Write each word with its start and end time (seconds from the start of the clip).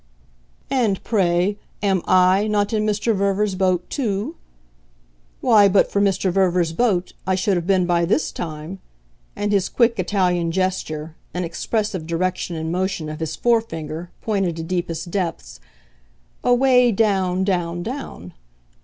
"And, 0.71 1.03
pray, 1.03 1.59
am 1.83 2.01
I 2.07 2.47
not 2.47 2.73
in 2.73 2.87
Mr. 2.87 3.15
Verver's 3.15 3.53
boat 3.53 3.87
too? 3.87 4.35
Why, 5.41 5.67
but 5.67 5.91
for 5.91 6.01
Mr. 6.01 6.31
Verver's 6.31 6.73
boat, 6.73 7.13
I 7.27 7.35
should 7.35 7.55
have 7.55 7.67
been 7.67 7.85
by 7.85 8.05
this 8.05 8.31
time" 8.31 8.79
and 9.35 9.51
his 9.51 9.69
quick 9.69 9.99
Italian 9.99 10.51
gesture, 10.51 11.13
an 11.35 11.43
expressive 11.43 12.07
direction 12.07 12.55
and 12.55 12.71
motion 12.71 13.09
of 13.09 13.19
his 13.19 13.35
forefinger, 13.35 14.09
pointed 14.23 14.55
to 14.55 14.63
deepest 14.63 15.11
depths 15.11 15.59
"away 16.43 16.91
down, 16.91 17.43
down, 17.43 17.83
down." 17.83 18.33